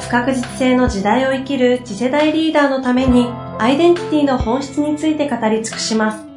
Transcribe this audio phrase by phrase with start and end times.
[0.00, 3.26] 不確実性の時代を生きる次世代リーダーのために
[3.58, 6.28] アイデンティティの本質について語り尽くします。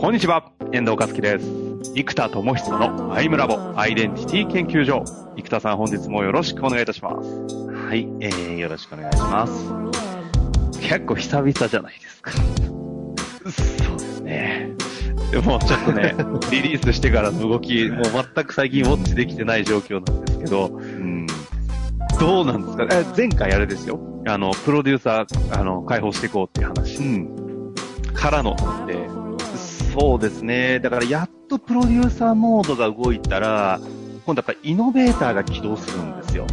[0.00, 1.46] こんにちは、遠藤和樹です。
[1.94, 5.04] 生田智久のアイムラボアイデンティティ研究所。
[5.36, 7.28] 生田さん本日もよろしくお願いいたします。
[7.68, 9.70] はい、えー、よろしくお願いします。
[10.80, 12.32] 結構久々じゃないですか。
[12.32, 14.70] そうですね。
[15.30, 16.14] でもちょっとね、
[16.50, 18.02] リリースしてからの動き、もう
[18.34, 21.26] 全く最近ウォッチできてない状況なんですけど、うん、
[22.18, 24.00] どうなんですかえ前回あれですよ。
[24.26, 27.74] あの、プロデューサー、あの、解放していこうっていう話、うん、
[28.14, 28.56] からの
[28.86, 29.08] で、
[29.92, 30.80] そうですね。
[30.80, 33.80] だからやっとプロデューサーモードが動いたら、
[34.24, 36.46] 今度やっぱイノベーターが起動するんですよ。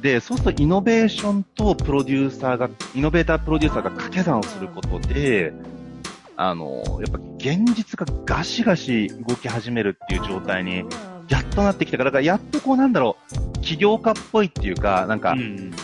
[0.00, 5.52] で、そうするとイノベーションとプロデューサーが、イノベータープロデューサーが掛け算をすることで、
[6.36, 10.84] あの、やっぱ現実がガシガシ動き始めるっていう状態に、
[11.28, 13.16] やっとなってきたから、だからやっとこうなんだろ
[13.56, 15.74] う、起業家っぽいっていうか、なんか、うん、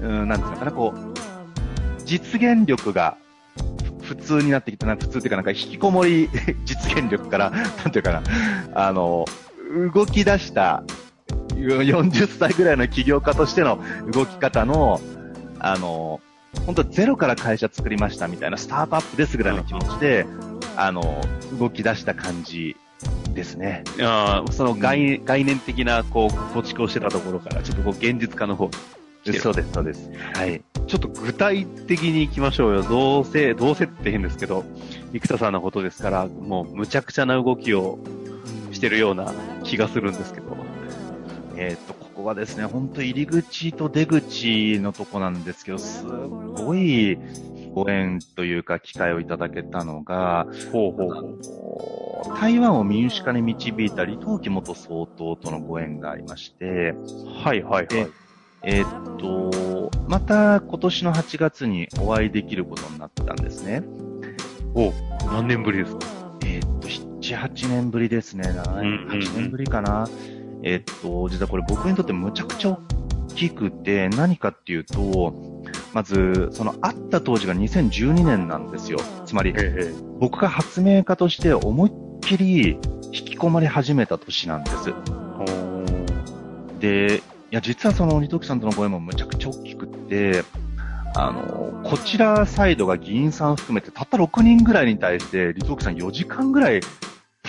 [0.00, 3.16] うんなんですかね、こう、実現力が
[4.02, 6.28] 普通になってきたな、普通っていうかなんか引きこもり
[6.64, 8.22] 実現力から、なんていうかな、
[8.74, 9.24] あの、
[9.94, 10.82] 動き出した
[11.54, 13.78] 40歳ぐらいの起業家としての
[14.12, 15.00] 動き方の、
[15.60, 16.20] あの、
[16.66, 20.26] 本当ゼロから会社作りましたみたいなスタートアップですぐらいの気持ちで、
[20.76, 21.20] あの、
[21.58, 22.76] 動き出した感じ
[23.34, 23.84] ですね。
[24.00, 28.70] あその概,、概念的な、こう、構築をしてたところから、ちょっとこう、現実化の方
[29.24, 30.10] そうです、そうです。
[30.34, 30.62] はい。
[30.86, 32.82] ちょっと具体的に行きましょうよ。
[32.82, 34.64] どうせ、どうせって変ですけど、
[35.12, 37.98] 生田さんのことですから、もうむちゃくちゃな動きを
[38.72, 40.56] してるような気がするんですけど。
[41.56, 47.18] えっ、と、ここはですね、本当入り口と出口のとこなんですけど、すごい
[47.74, 56.94] ご縁というか機会をいただけたのが、ほうほうほう台湾を民主化に導いた李登輝元総統とのご縁がありまして、
[57.42, 58.10] はいはいはい。
[58.62, 63.82] えー、っと、また今年の8月にお会いできることになったんですね。
[64.74, 64.92] お
[65.26, 66.00] 何年ぶりですか？
[66.44, 68.50] えー、っと、7、8年ぶりですね。
[68.50, 70.06] 7、8年ぶりかな。
[70.62, 75.34] えー、っと、実はこれ僕にとってむちゃくちゃ大きくて、何かっていうと、
[75.92, 78.98] まず、その会った当時が2012年なんですよ。
[79.24, 79.54] つまり、
[80.18, 82.78] 僕が発明家として思いっきり
[83.12, 84.92] 引き込まれ始めた年なんです。
[86.80, 90.44] で、いや、実はその、リトキさんとのご縁もむちゃくちゃ大きくって、
[91.14, 96.80] あの、こちらサイドが議員さん含めてたった6人ぐらいに対して、リトキさん4時間ぐらい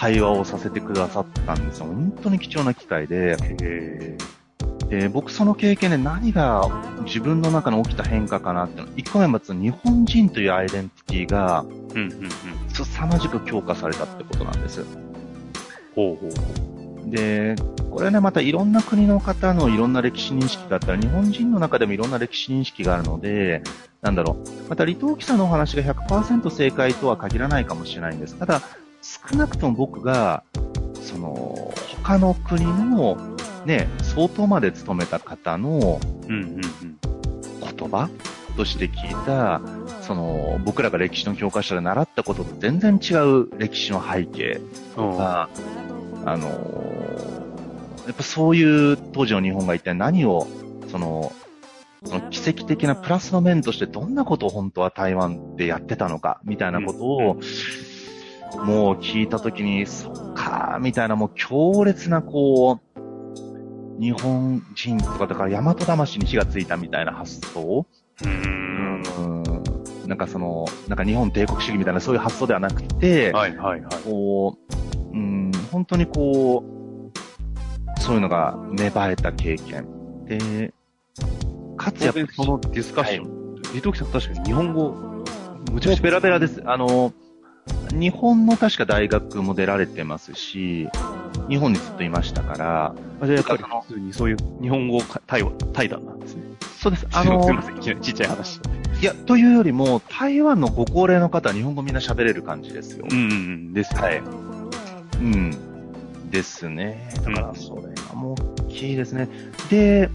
[0.02, 1.86] 対話をさせてくださったんですよ。
[1.86, 3.38] 本当に貴重な機会で。
[4.90, 6.68] で僕その経験で何が
[7.06, 12.30] 自分の中に起きた変化かなっていうの、1個目はまず日本人というアイデンティティが、うんうんうん、
[12.70, 14.84] 凄まじく強化されたってことなんです。
[15.96, 17.10] ほうほう。
[17.10, 17.56] で、
[17.92, 23.62] これね、またいろんな国の方のいろんな歴史認識があったら、日本人の中でもいろんな歴史認識があるので、
[24.02, 24.70] なんだろう。
[24.70, 28.36] また、李登輝さんのお話が100%正解とは限らないかもしれないんです。
[28.36, 28.62] ただ、
[29.02, 30.44] 少なくとも僕が、
[31.02, 31.74] その、
[32.04, 33.18] 他の国の、
[33.66, 36.62] ね、相当まで勤めた方の、うんうんうん、
[37.78, 38.10] 言葉
[38.56, 39.62] として聞いた、
[40.02, 44.62] その、僕らが歴史の教科書で習ったことと全然違う歴史の背景
[44.96, 45.50] とか、
[46.26, 50.48] あのー、やっぱそういう当時の日本が一体何を、
[50.90, 51.34] その、
[52.04, 57.40] その奇跡的なプラスの面としてどんなことを本当は台湾でやってたのか、みたいなことを、
[58.58, 67.86] もう聞いたときに、そっか、みたいなもう強烈なこう、日本人とかだから大和魂に火がついたみたいな発想
[68.24, 69.04] うん。
[70.08, 74.04] なんかその、なんか日本帝国主義みたいなそういう発想ではなくて、はいはいはい。
[74.04, 74.58] こ
[75.14, 79.88] う、うん、本当にこう、そういうのが芽生えた経験。
[80.26, 80.74] で、
[81.78, 84.92] かつやっぱりそのディスカッション、はい、リトキさん確かに日本語、
[85.72, 86.62] むちゃくちゃペラペラです。
[86.66, 87.14] あの、
[87.92, 90.90] 日本の確か大学も出られてますし、
[91.50, 95.44] 日本にずっといましたから、あじゃあやっぱり普通にそういう日本語対
[95.74, 96.44] 対談なんですね。
[96.80, 97.08] そうです。
[97.12, 98.60] あの、すみません、ちっちゃい話。
[99.02, 103.06] いや、というよりも、台湾のご高齢の方は日本語みんな喋れる感じですよ。
[103.10, 104.22] うん、です、はい。
[105.20, 106.30] うん。
[106.32, 107.14] ですね。
[107.24, 109.28] だからそれがもう大きいですね。
[109.70, 110.10] で、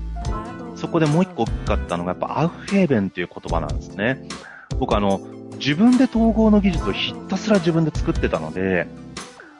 [0.75, 4.26] そこでもう一個大きかったのが、やっぱアウフヘーベンっていう言葉なんですね。
[4.78, 5.20] 僕あの、
[5.58, 8.87] 自分で統合の技術をひたすら自分で作ってたので、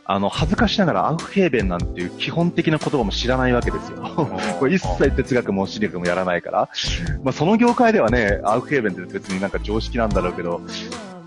[0.09, 3.99] あの、恥ずかしながらアウフヘーベンなんていう基本的な言葉も知らないわけですよ。
[4.61, 6.69] これ一切哲学も私力もやらないから。
[7.25, 10.61] まあその業界ではね、アウフヘーベンって別になんか常識なんだろうけど、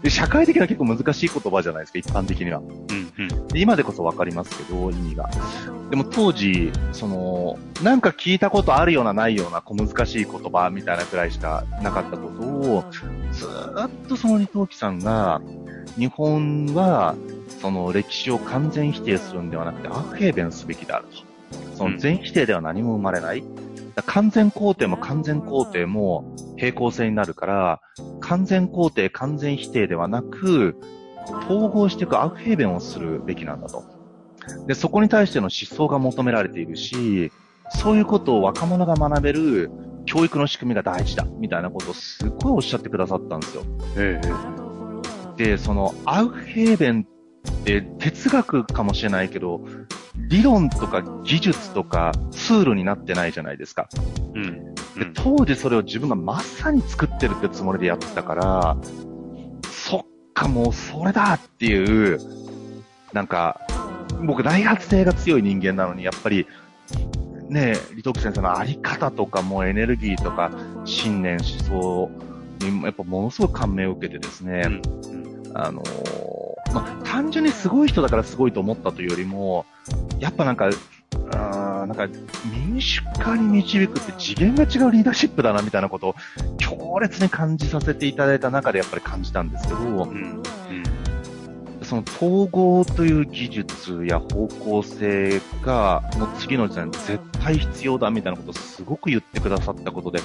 [0.02, 2.60] で社会的な結構難しい言葉じゃないですか、一般的には。
[2.60, 3.48] うんうん。
[3.48, 5.30] で今でこそわかりますけど、意味が。
[5.90, 12.84] でも当時、その、なんか聞いたことあるようなないような小難しい言葉みたいなくらいしかなかったことを、
[13.32, 15.42] ずーっとその二藤木さんが、
[15.98, 17.16] 日本は、
[17.62, 21.30] その歴史を完全否定するんではなくて、アフヘーベンすべきであると。
[21.76, 23.42] その全否定では何も生まれない。
[23.42, 23.69] だから
[24.04, 27.82] 完全肯定も完全肯定も平行線になるから、
[28.20, 30.76] 完全肯定、完全否定ではなく、
[31.48, 33.84] 統合していくアウフヘーベンをするべきなんだと。
[34.68, 37.32] で、そこに対しての思想が求められているし、
[37.70, 39.70] そういうことを若者が学べる
[40.06, 43.64] 教育の仕組みが大事だ、みたいなことをすっごいおっしゃってくださったんですよ。
[43.98, 44.70] ええ
[45.40, 47.08] で、そのアウフヘーベン
[47.50, 49.62] って哲学かもしれないけど、
[50.28, 53.90] 理論とか技術とかツールになってないじゃないですか。
[54.36, 54.76] うん。
[54.96, 58.78] うでん当時それを自分がまさに作ってるってつもりでやってたから、
[59.72, 62.20] そっかもうそれだっていう、
[63.14, 63.60] なんか、
[64.26, 66.46] 僕大発性が強い人間なのに、やっぱり、
[67.50, 70.52] ねえ、李徳先生のあり方とかもうエネルギーとか
[70.86, 72.12] 信念思想
[72.60, 74.82] にやっぱものすごく感銘を受けてですね、
[75.12, 79.66] うんあのーまあ、単純にすごい人だからすごいと思ったというよりも、
[80.20, 80.70] やっぱなんか、
[81.32, 82.08] あーなんか
[82.54, 86.16] 民主化に導くって次元が違うリーダーシップだなみたいなことを
[86.58, 89.90] 強烈に感じさせていただいた中でやっぱり感じたんですけど、うん。
[90.08, 90.44] うん。
[91.82, 100.20] その統合という技術や方向性が、もう次の時代に絶対必要だみたいなことをすごく言ってくださったことで、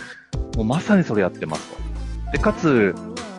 [0.57, 1.77] もうまさにそれやってますと。
[2.33, 2.95] で、かつ、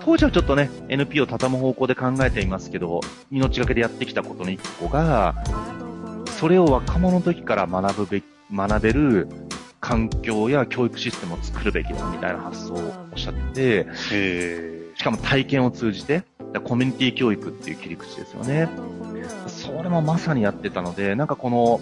[0.06, 5.34] 当時はちょっとね、NP を畳む方向で考えていますけど、命がけでやってきたことの一個が、
[6.38, 9.28] それを若者の時から学ぶべき、学べる
[9.80, 16.24] 環境や教育システムを作るべきだみたいな発想をおっしゃってて、えしかも体験を通じて、
[16.54, 18.70] だコミュニティ教育っていう切り口ですよね。
[19.48, 21.82] それもまさにやってたので、なんかこの、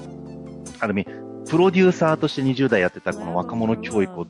[0.80, 1.08] ある意味、
[1.50, 4.26] プロデューサーとして20代やってたこの若者教育を、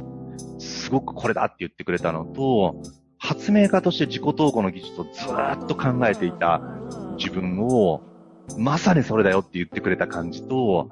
[0.57, 2.81] すごくこれだって言ってくれたのと、
[3.23, 6.61] 発明家として自己統合の技術をずっと考えていた
[7.17, 8.01] 自分を、
[8.57, 10.89] まさにそれだよって言ってくれた感じと、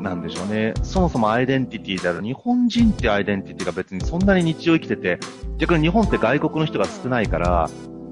[0.00, 0.74] なんでしょうね。
[0.84, 5.18] そもそもアイデンティティである日本人ってアイデンティティが別にそんなに日常生きてて、
[5.58, 7.68] 逆に日本って外国の人が少ないから、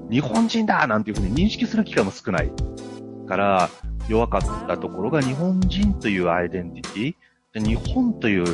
[0.09, 2.51] 日本人だなんていうふうに認識する機会も少ない
[3.25, 3.69] から、
[4.09, 7.15] 弱かったところが日本人というアイデンティ
[7.53, 8.45] ティ、日本という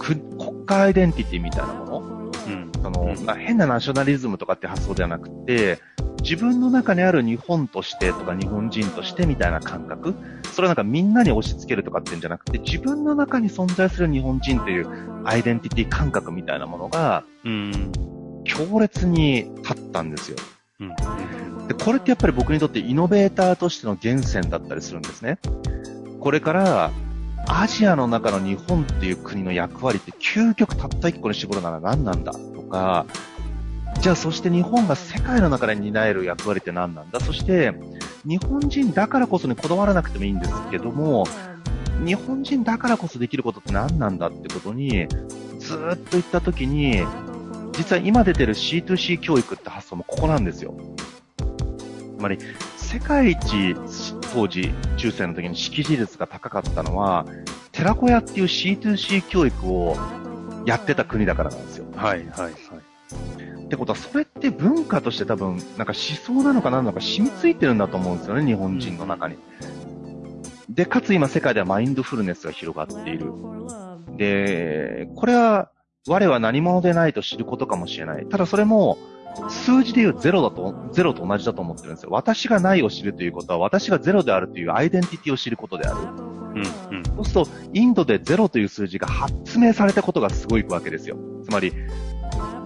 [0.00, 0.20] 国
[0.66, 1.93] 家アイデンティティみたいなもの、
[2.84, 5.78] その、うんまあ変なナショナリズムとかって発想ではなくて、
[6.22, 10.14] 自分の中にある日本としてとか日本人としてみたいな感覚、
[10.52, 17.92] それはなんかみんなに押し付けるとかっていうんじゃなくて、自分の中に存在する日本人というアイデンティティ感覚みたいなものがうん。
[18.44, 20.36] 強烈に立ったんですよ。
[20.80, 21.66] うん。
[21.66, 25.38] で、これってやっぱり僕にとってイノベーターとしての源泉だったりするんですね。
[26.20, 26.90] これから、
[27.46, 33.06] アジアの中の日本っていう国の役割って究極たった一個に絞るなら何なんだとか、
[34.00, 37.72] じゃあそして日本が世界の中で担える役割って何なんだそして、
[38.24, 41.26] 日本人だからこそにこだわらなくてもいいんですけども、
[42.04, 45.06] 日本人だからこそできることって何なんだってことに、
[45.58, 47.02] ずっと言ったときに、
[47.72, 50.74] 実は今出てる C2C 教育って発想もここなんですよ。
[52.18, 52.38] つまり、
[52.94, 53.74] 世界一
[54.32, 57.26] 当時、中世の時に識字率が高かったのは、
[57.72, 59.96] 寺子屋っていう C2C 教育を
[60.64, 61.86] やってた国だからなんですよ。
[61.96, 62.52] はい、はい、はい。
[62.52, 69.38] ってことは、それって文化として多分、なんか思想なのか何なのか染みついてるんだと思うんですよね、日本人の中に。
[70.68, 73.32] で、かつ今世界ではマインドフルネスが広がっている。
[74.16, 75.68] で、これは、
[76.06, 78.26] 我は何者でないと知ることかもしれない。
[78.26, 78.98] ただそれも、
[79.48, 82.10] 数字で言うゼロだと、ゼロと同じだと思ってるんですよ。
[82.12, 85.98] 私がないを知るということは、私がゼロであるというアイデンティティを知ることである。
[86.00, 87.24] うん、うん。
[87.24, 91.16] そうすると、インドでゼロという数字が発明されたことがすごいわけですよ。
[91.42, 91.72] つまり、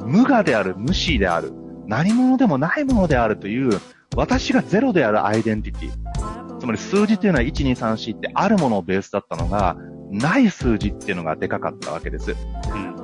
[0.04, 1.52] 無我である、無視である、
[1.86, 3.70] 何者でもないものであるという、
[4.16, 6.58] 私がゼロであるアイデンティティ。
[6.58, 9.76] つまり数字というのは1、2、3、4ってあるものをベースだったのが、
[10.10, 12.34] ない数字っていうのがでかかったわけです。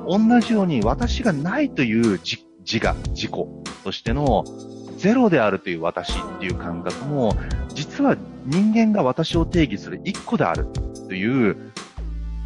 [0.07, 3.31] うん、同じように私がないという自自我、自己
[3.83, 4.43] としての
[4.97, 7.35] ゼロであるという私っていう感覚も
[7.73, 10.67] 実は人間が私を定義する一個である
[11.07, 11.71] という、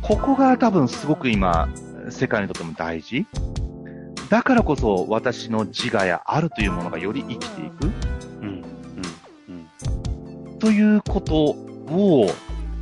[0.01, 1.69] ここが多分すごく今、
[2.09, 3.25] 世界にとっても大事。
[4.29, 7.91] だからこそ私の自我やあるというものがより生きていく
[8.41, 8.63] うん。
[10.59, 12.29] ということを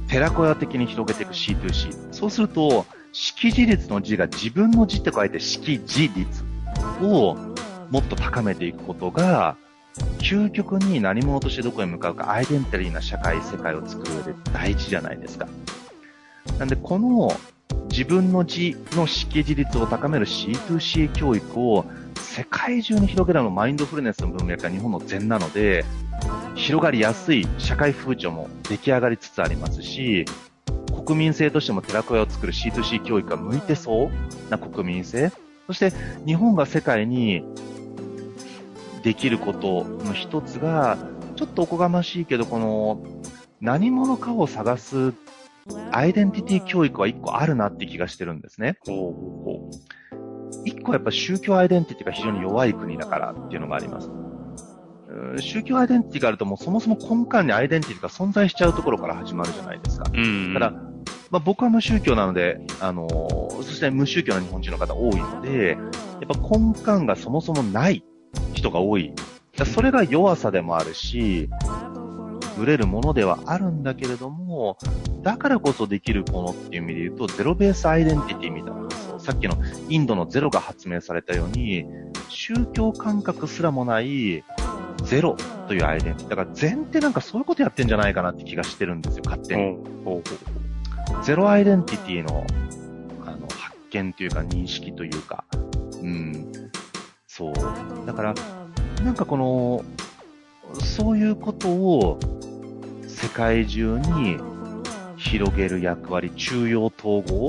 [0.08, 2.14] 寺子屋的に広げていく C2C。
[2.14, 6.44] そうすると、識字率の字が自分の字って書いて識字率
[7.02, 7.38] を
[7.90, 9.56] もっと高めていくことが、
[10.20, 15.48] 究極に何者としてどこへ向かうか、アイデンティティな社会、世界を作る上で大事じゃないですか。
[16.60, 17.32] なんで、この
[17.90, 21.86] 自分の字の識字率を高める C2C 教育を
[22.20, 25.86] 世界中に広げるのマインドフルネスの文脈が日本の禅なので、
[26.56, 30.26] 広がりやすい社会風潮も出来上がりつつありますし、
[31.06, 34.12] 国民性としても寺子屋を作る C2C 教育が向いてそう
[34.50, 35.32] な国民性。
[35.68, 35.92] そして
[36.26, 37.44] 日本が世界に
[39.04, 40.98] できることの一つが、
[41.36, 43.06] ちょっとおこがましいけど、この
[43.62, 45.14] 何者かを探す
[45.92, 48.78] アイデンティティ教育は一個あるなって気がしてるんですね。
[50.66, 54.10] 一個やっぱ宗教アイデンティティが非常に弱い国だからっていうのがあります。
[55.40, 60.06] 宗教アイデンティティがあるともうそもそも根幹にアイデンティティが存在しちゃうところから始まるじゃないですか。
[60.14, 60.18] う。
[60.18, 60.87] うん。
[61.30, 65.80] まあ、僕は無宗教なので、あのーそして無宗教な日本人の方多いので、やっ
[66.28, 68.04] ぱ根幹がそもそもない
[68.54, 69.14] 人が多い。
[69.66, 71.50] それが弱さでもあるし、
[72.58, 74.78] ブレるものではあるんだけれども、
[75.22, 78.88] だからこそできるものっていう意味で言うと、ゼロベースアイデンティティみたいな。
[79.20, 79.58] さっきの
[79.90, 81.86] インドのゼロが発明されたように、
[82.30, 84.44] 宗教感覚すらもない
[85.04, 85.36] ゼロ
[85.68, 86.36] というアイデンティティ。
[86.36, 89.64] だから禅ってなんかそういうことやってんじゃないかなって気がしてるんですよ、勝手に。
[89.64, 90.57] うほうほ
[91.24, 92.46] ゼロアイデンティティの、
[93.26, 95.44] あの、発見というか認識というか、
[96.02, 96.52] うん。
[97.28, 97.54] そう。
[98.06, 98.36] だから、
[99.04, 99.86] なんかこの、
[100.84, 102.20] そういうことを
[103.08, 104.38] 世界中に
[105.18, 107.48] 広げる役割、中央統合、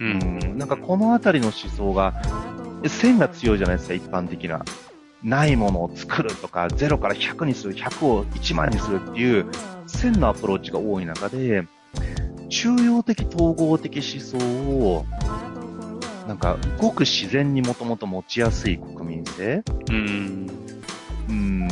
[0.00, 0.04] う。
[0.04, 2.20] うん、なんかこのあたりの思想が、
[2.86, 4.64] 線が強いじゃないですか、一般的な。
[5.22, 9.46] ないものを作るとか、0から100にする、100を1万にするっていう、
[9.86, 11.66] 線のアプローチが多い中で、
[12.48, 15.04] 中央的統合的思想を、
[16.26, 20.50] なんか、ごく自然にもともと持ちやすい国民性、うん。
[21.28, 21.68] うん、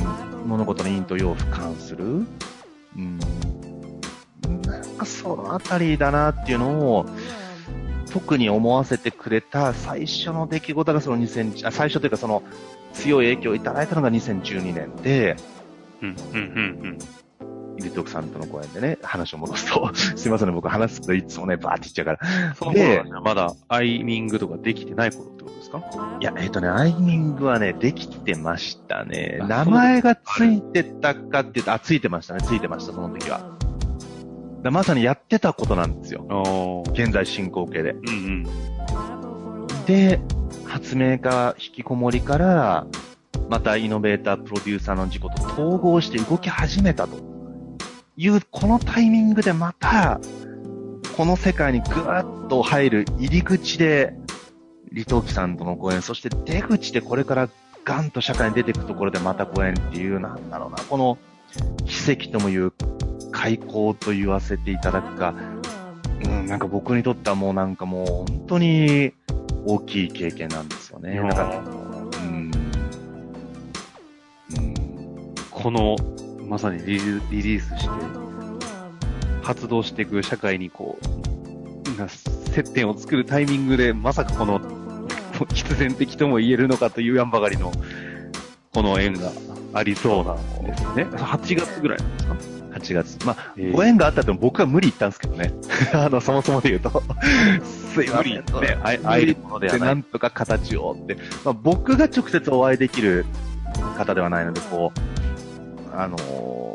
[0.47, 3.19] 物事の陰と陽を俯瞰する、うん、
[4.67, 7.07] なんかそのあたりだなっていうのを、
[8.11, 12.43] 特に思わせてくれた最初の出来事がその2000、あ最初というかその
[12.93, 15.37] 強い影響をいただいたのが2012年で、
[16.03, 16.17] うん。
[16.33, 16.37] うん。
[16.37, 16.99] うん。
[16.99, 17.26] イリ
[17.83, 22.55] トークさんとの講演でね、話を戻すと、すいませんね、僕話すといつもね、バーって言っちゃうから。
[22.55, 25.83] その頃はねまだアイミングとかできてない頃ってことですか？
[26.21, 29.39] いや、えっ、とね、アイミングはね、できてましたね。
[29.43, 33.57] あ名前がついてたかって言うと、あ、ついてましたね、ついてました、その時は。
[34.63, 36.83] だまさにやってたことなんですよ。
[36.93, 37.91] 現在進行形で。
[37.93, 38.13] うんう
[39.83, 39.85] ん。
[39.87, 40.21] で、
[40.65, 42.87] 発明家、引きこもりから、
[43.49, 47.17] またイノベーター、プロデューサーの事故と統合して動き始めたと
[48.17, 50.21] いう、このタイミングでまた、
[51.17, 54.15] この世界にぐーっと入る入り口で、
[54.91, 57.49] 李登輝さんとのご縁、そして出口でこれから
[57.85, 61.19] ガンと社会に出ていくところでまたご縁っていう、なんだろうな、この
[61.85, 62.73] 奇跡ともいう
[63.33, 65.35] 開口と言わせていただくか、
[66.25, 69.13] うん、なんか僕にとってはもうなんかもう本当に
[69.67, 71.17] 大きい経験なんですよね。
[71.17, 71.63] だから、う
[72.25, 72.51] ん。
[74.57, 75.35] うん。
[75.51, 75.97] この、
[76.49, 77.91] まさにリリリリースして、
[79.43, 84.61] 発動していく社会にこう、な接点を作るタイミングで、まさかこの、
[85.53, 87.73] 必然的とも言えるのかというやんばかりの、
[88.73, 89.33] この縁が
[89.75, 91.05] ありそうなんですね。
[91.05, 93.27] 8月ぐらいなんですか？8月。
[93.27, 95.53] まあ、えーご縁があったっても僕は無理言ったんですけどね。
[95.95, 97.03] あの、そもそもで言うと。
[97.95, 98.35] すいません。
[98.35, 98.45] ね
[98.83, 99.81] あい会えるものではない。
[99.89, 101.17] なんとか形をって。
[101.45, 103.25] まあ、僕が直接お会いできる
[103.97, 105.16] 方ではないので、こう、
[105.97, 106.67] あのー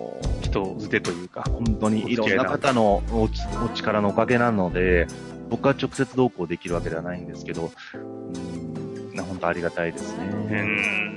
[0.41, 1.43] 人づてというか。
[1.43, 5.07] 本当にいろんな方のおちお力のおかげなので、
[5.49, 10.61] 僕は直接同行できるわけではないんですけど、うん、な本当ありがたいですうね。
[10.61, 11.11] ん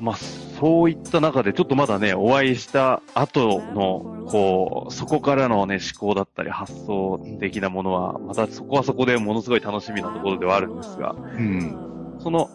[0.00, 12.16] まあ、そういった中で、ちょっとまだね、お会いした後の、こう、そこからのね、思考だったり発想的なものは、またそこはそこでものすごい楽しみなところではあるんですが、うん。
[12.18, 12.50] その、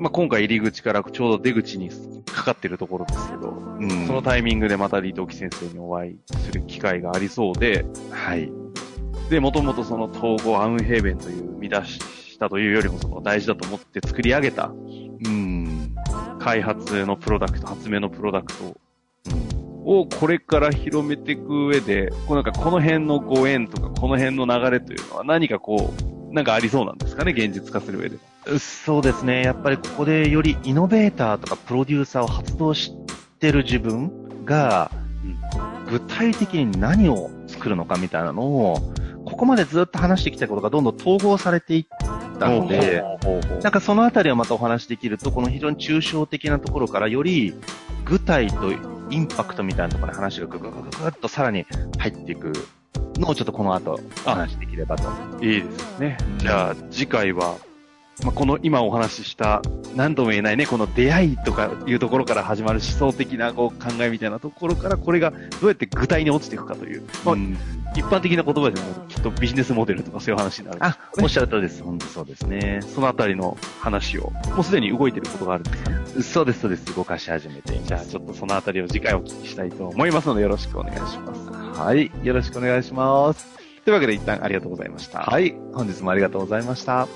[0.00, 1.90] まあ、今回入り口からちょうど出口に
[2.26, 4.06] かかってるところですけど、うん。
[4.06, 8.50] そのタイミングでまた李登輝先生にお会いする機会がありそうで、はい。
[9.30, 15.94] で、もともとその統合アウンヘーベンという見出したというよりもその大事だと思って作り上げたうん。
[16.38, 18.76] 開発のプロダクト、発明のプロダクト
[19.84, 25.92] をこれから広めていく上で、こうなんかこの辺のご縁とかこの辺の流れというのは何かこ
[26.30, 28.18] う、なんかありそうなんですかね、現実化する上で。
[28.58, 29.42] そうですね。
[29.42, 32.92] やっぱりここでよりイノベーターとかプロデューサーを発動し
[33.40, 34.90] てる自分が、
[35.90, 38.94] 具体的に何を作るのかみたいなのを、
[39.26, 41.86] ここまでずっと話してきたことがどんどん統合されていっ
[42.38, 43.04] たので、
[43.62, 47.52] なんかそのあたりをまたお話しできると、この非常に抽象的なところからより
[48.06, 48.72] 具体と
[49.10, 51.66] インパクトみたいなところに話がぐぐぐぐぐっとさらに
[51.98, 52.52] 入っていく
[53.16, 55.08] のをちょっとこの後お話しできればと。
[55.44, 56.16] いいですね。
[56.38, 57.56] じゃあ次回は、
[58.24, 59.62] まあ、この今お話しした
[59.94, 67.36] 何とも言えないね、この出会いとかいうところから始まる思想的なこう考えみたいなところから、これがどうやって具体に落ちていくかという、まあ、
[67.94, 71.82] 一般的な言葉でもきっとビジネスモデルとかそういう話になる、あ、おっしゃる通りです。
[71.82, 72.80] 本当そうですね。
[72.82, 75.90] そのあたりの話を、もうすでに動いていることがあるんですか？
[75.90, 76.22] ね。
[76.22, 76.96] そうです、そうです。
[76.96, 81.80] 動かし始めてじゃあちょっとそのあたりを次回お聞きしたいと思いますのでよろしくお願いします。
[81.80, 82.10] はい。
[82.24, 83.46] よろしくお願いします。
[83.84, 85.20] というわけで一旦ありがとうございました。
[85.20, 85.54] はい。
[85.72, 87.06] 本日もありがとうございました。